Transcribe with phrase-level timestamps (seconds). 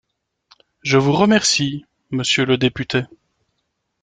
[0.81, 3.03] Je vous remercie, monsieur le député.